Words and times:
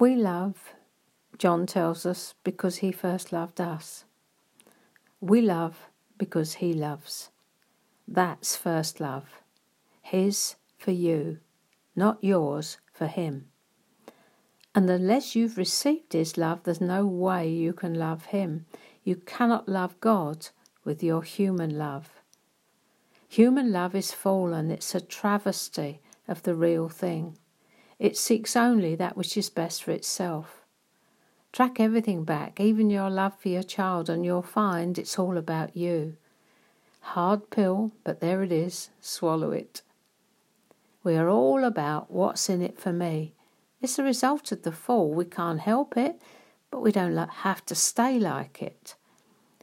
We 0.00 0.14
love, 0.14 0.74
John 1.38 1.66
tells 1.66 2.06
us, 2.06 2.34
because 2.44 2.76
he 2.76 2.92
first 2.92 3.32
loved 3.32 3.60
us. 3.60 4.04
We 5.20 5.40
love 5.40 5.88
because 6.16 6.54
he 6.54 6.72
loves. 6.72 7.30
That's 8.06 8.54
first 8.54 9.00
love. 9.00 9.42
His 10.00 10.54
for 10.76 10.92
you, 10.92 11.40
not 11.96 12.22
yours 12.22 12.78
for 12.92 13.08
him. 13.08 13.46
And 14.72 14.88
unless 14.88 15.34
you've 15.34 15.58
received 15.58 16.12
his 16.12 16.38
love, 16.38 16.62
there's 16.62 16.80
no 16.80 17.04
way 17.04 17.48
you 17.48 17.72
can 17.72 17.94
love 17.94 18.26
him. 18.26 18.66
You 19.02 19.16
cannot 19.16 19.68
love 19.68 20.00
God 20.00 20.50
with 20.84 21.02
your 21.02 21.24
human 21.24 21.76
love. 21.76 22.08
Human 23.28 23.72
love 23.72 23.96
is 23.96 24.12
fallen, 24.12 24.70
it's 24.70 24.94
a 24.94 25.00
travesty 25.00 26.00
of 26.28 26.44
the 26.44 26.54
real 26.54 26.88
thing. 26.88 27.36
It 27.98 28.16
seeks 28.16 28.54
only 28.54 28.94
that 28.94 29.16
which 29.16 29.36
is 29.36 29.50
best 29.50 29.82
for 29.82 29.90
itself. 29.90 30.64
Track 31.52 31.80
everything 31.80 32.24
back, 32.24 32.60
even 32.60 32.90
your 32.90 33.10
love 33.10 33.36
for 33.38 33.48
your 33.48 33.62
child, 33.62 34.08
and 34.08 34.24
you'll 34.24 34.42
find 34.42 34.98
it's 34.98 35.18
all 35.18 35.36
about 35.36 35.76
you. 35.76 36.16
Hard 37.00 37.50
pill, 37.50 37.92
but 38.04 38.20
there 38.20 38.42
it 38.42 38.52
is, 38.52 38.90
swallow 39.00 39.50
it. 39.50 39.82
We 41.02 41.16
are 41.16 41.28
all 41.28 41.64
about 41.64 42.10
what's 42.10 42.48
in 42.48 42.62
it 42.62 42.78
for 42.78 42.92
me. 42.92 43.34
It's 43.80 43.96
the 43.96 44.04
result 44.04 44.52
of 44.52 44.62
the 44.62 44.72
fall. 44.72 45.10
We 45.10 45.24
can't 45.24 45.60
help 45.60 45.96
it, 45.96 46.20
but 46.70 46.82
we 46.82 46.92
don't 46.92 47.16
have 47.16 47.64
to 47.66 47.74
stay 47.74 48.18
like 48.18 48.62
it. 48.62 48.94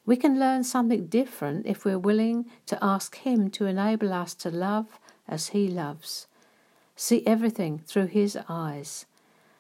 We 0.06 0.18
can 0.18 0.40
learn 0.40 0.64
something 0.64 1.08
different 1.08 1.66
if 1.66 1.86
we're 1.86 2.00
willing 2.00 2.46
to 2.66 2.84
ask 2.84 3.16
Him 3.18 3.50
to 3.52 3.66
enable 3.66 4.12
us 4.12 4.34
to 4.36 4.50
love 4.50 5.00
as 5.28 5.50
He 5.50 5.68
loves 5.68 6.28
see 6.96 7.26
everything 7.26 7.80
through 7.80 8.08
His 8.08 8.38
eyes. 8.48 9.06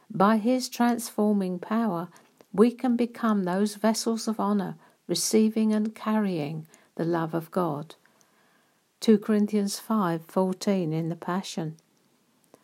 By 0.09 0.37
His 0.37 0.69
transforming 0.69 1.59
power, 1.59 2.09
we 2.53 2.71
can 2.71 2.95
become 2.95 3.43
those 3.43 3.75
vessels 3.75 4.27
of 4.27 4.39
honour, 4.39 4.77
receiving 5.07 5.73
and 5.73 5.93
carrying 5.93 6.67
the 6.95 7.05
love 7.05 7.33
of 7.33 7.51
God. 7.51 7.95
2 9.01 9.17
Corinthians 9.19 9.79
5:14 9.79 10.93
in 10.93 11.09
the 11.09 11.15
Passion. 11.15 11.77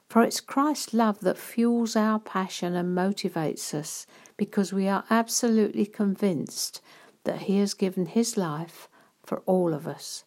For 0.08 0.24
it's 0.24 0.42
Christ's 0.42 0.94
love 0.94 1.22
that 1.22 1.38
fuels 1.38 1.96
our 1.96 2.20
passion 2.20 2.76
and 2.76 2.98
motivates 2.98 3.74
us 3.74 4.06
because 4.38 4.74
we 4.74 4.88
are 4.88 5.06
absolutely 5.10 5.86
convinced 5.86 6.82
that 7.24 7.44
He 7.44 7.60
has 7.60 7.74
given 7.74 8.08
His 8.08 8.38
life 8.38 8.90
for 9.24 9.40
all 9.46 9.74
of 9.74 9.88
us. 9.88 10.24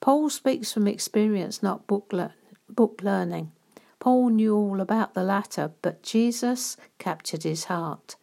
Paul 0.00 0.30
speaks 0.30 0.72
from 0.72 0.86
experience, 0.86 1.62
not 1.62 1.86
book, 1.86 2.12
book 2.68 3.00
learning. 3.02 3.52
Paul 3.98 4.30
knew 4.30 4.54
all 4.54 4.80
about 4.80 5.14
the 5.14 5.22
latter, 5.22 5.72
but 5.82 6.02
Jesus 6.02 6.76
captured 6.98 7.42
his 7.42 7.64
heart. 7.64 8.16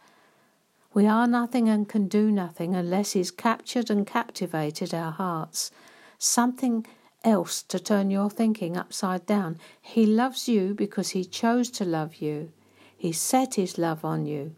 We 0.94 1.08
are 1.08 1.26
nothing 1.26 1.68
and 1.70 1.90
can 1.90 2.08
do 2.08 2.30
nothing 2.30 2.76
unless 2.76 3.14
He's 3.14 3.32
captured 3.32 3.90
and 3.90 4.06
captivated 4.06 4.94
our 4.94 5.12
hearts. 5.12 5.72
Something 6.20 6.86
else 7.24 7.64
to 7.64 7.80
turn 7.80 8.12
your 8.12 8.30
thinking 8.30 8.78
upside 8.78 9.26
down. 9.26 9.58
He 9.82 10.06
loves 10.06 10.48
you 10.48 10.76
because 10.76 11.10
He 11.10 11.26
chose 11.26 11.72
to 11.72 11.86
love 11.86 12.18
you. 12.18 12.52
He 12.96 13.12
set 13.12 13.56
His 13.56 13.80
love 13.80 14.06
on 14.06 14.28
you. 14.28 14.56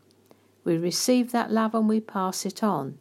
We 0.66 0.78
receive 0.78 1.32
that 1.32 1.52
love 1.52 1.74
and 1.74 1.88
we 1.88 2.02
pass 2.02 2.46
it 2.46 2.62
on. 2.62 2.98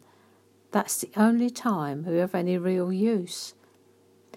That's 0.71 0.97
the 0.97 1.11
only 1.17 1.49
time 1.49 2.05
we 2.05 2.17
have 2.17 2.35
any 2.35 2.57
real 2.57 2.93
use. 2.93 3.53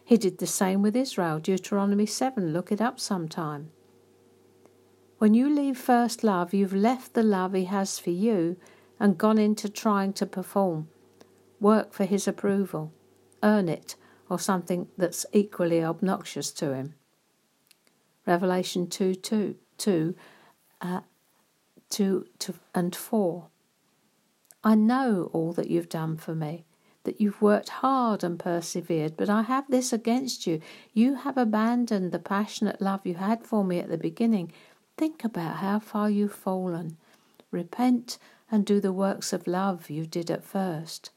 He 0.08 0.16
did 0.16 0.38
the 0.38 0.46
same 0.46 0.80
with 0.80 0.96
Israel, 0.96 1.38
Deuteronomy 1.38 2.06
7. 2.06 2.50
Look 2.50 2.72
it 2.72 2.80
up 2.80 2.98
sometime. 2.98 3.72
When 5.18 5.34
you 5.34 5.50
leave 5.50 5.76
first 5.76 6.24
love, 6.24 6.54
you've 6.54 6.72
left 6.72 7.12
the 7.12 7.22
love 7.22 7.52
He 7.52 7.66
has 7.66 7.98
for 7.98 8.08
you 8.08 8.56
and 8.98 9.18
gone 9.18 9.36
into 9.36 9.68
trying 9.68 10.14
to 10.14 10.24
perform, 10.24 10.88
work 11.60 11.92
for 11.92 12.06
His 12.06 12.26
approval, 12.26 12.90
earn 13.42 13.68
it, 13.68 13.96
or 14.30 14.38
something 14.38 14.88
that's 14.96 15.26
equally 15.34 15.84
obnoxious 15.84 16.52
to 16.52 16.74
Him. 16.74 16.94
Revelation 18.26 18.86
2 18.86 19.14
2, 19.14 19.56
2, 19.76 20.14
uh, 20.80 21.00
2, 21.90 22.26
2 22.38 22.54
and 22.74 22.96
4. 22.96 23.46
I 24.64 24.74
know 24.74 25.28
all 25.34 25.52
that 25.52 25.68
you've 25.68 25.90
done 25.90 26.16
for 26.16 26.34
me 26.34 26.64
that 27.04 27.20
you've 27.20 27.40
worked 27.40 27.68
hard 27.68 28.22
and 28.22 28.38
persevered, 28.38 29.16
but 29.16 29.30
I 29.30 29.42
have 29.42 29.70
this 29.70 29.92
against 29.92 30.46
you. 30.46 30.60
You 30.92 31.14
have 31.14 31.38
abandoned 31.38 32.12
the 32.12 32.18
passionate 32.18 32.80
love 32.80 33.06
you 33.06 33.14
had 33.14 33.44
for 33.44 33.64
me 33.64 33.78
at 33.78 33.88
the 33.88 33.98
beginning. 33.98 34.52
Think 34.96 35.24
about 35.24 35.56
how 35.56 35.78
far 35.78 36.10
you've 36.10 36.34
fallen. 36.34 36.96
Repent 37.50 38.18
and 38.50 38.64
do 38.64 38.80
the 38.80 38.92
works 38.92 39.32
of 39.32 39.46
love 39.46 39.90
you 39.90 40.06
did 40.06 40.30
at 40.30 40.44
first. 40.44 41.10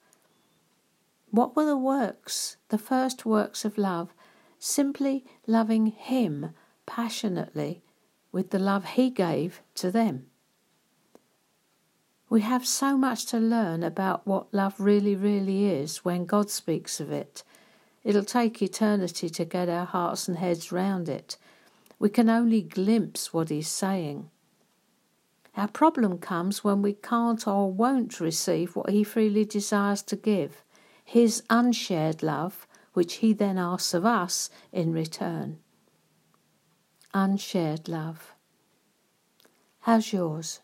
What 1.30 1.56
were 1.56 1.66
the 1.66 1.78
works, 1.78 2.58
the 2.70 2.78
first 2.78 3.26
works 3.26 3.64
of 3.66 3.78
love? 3.78 4.14
Simply 4.60 5.26
loving 5.48 5.88
Him 5.88 6.54
passionately 6.86 7.82
with 8.32 8.52
the 8.52 8.60
love 8.60 8.86
He 8.86 9.10
gave 9.10 9.62
to 9.76 9.92
them. 9.92 10.28
We 12.32 12.40
have 12.40 12.66
so 12.66 12.98
much 12.98 13.26
to 13.26 13.40
learn 13.40 13.84
about 13.84 14.26
what 14.26 14.54
love 14.54 14.80
really, 14.80 15.18
really 15.18 15.66
is 15.66 16.06
when 16.06 16.26
God 16.26 16.50
speaks 16.50 17.02
of 17.02 17.12
it. 17.12 17.44
It'll 18.06 18.24
take 18.24 18.62
eternity 18.62 19.30
to 19.30 19.44
get 19.44 19.68
our 19.68 19.84
hearts 19.84 20.30
and 20.30 20.38
heads 20.38 20.72
round 20.72 21.10
it. 21.10 21.36
We 22.00 22.08
can 22.08 22.30
only 22.30 22.62
glimpse 22.62 23.34
what 23.34 23.50
He's 23.50 23.68
saying. 23.68 24.30
Our 25.58 25.68
problem 25.68 26.20
comes 26.20 26.64
when 26.64 26.82
we 26.82 26.94
can't 26.94 27.46
or 27.46 27.70
won't 27.70 28.22
receive 28.22 28.78
what 28.78 28.92
He 28.92 29.04
freely 29.04 29.44
desires 29.44 30.02
to 30.04 30.16
give 30.16 30.64
His 31.04 31.44
unshared 31.50 32.24
love, 32.24 32.66
which 32.94 33.16
He 33.16 33.34
then 33.34 33.58
asks 33.58 33.94
of 33.94 34.06
us 34.06 34.50
in 34.72 34.94
return. 34.94 35.58
Unshared 37.14 37.90
love. 37.90 38.36
How's 39.82 40.14
yours? 40.14 40.62